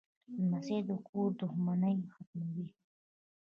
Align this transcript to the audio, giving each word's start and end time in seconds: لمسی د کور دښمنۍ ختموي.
لمسی 0.39 0.77
د 0.87 0.89
کور 1.07 1.29
دښمنۍ 1.39 1.97
ختموي. 2.13 2.67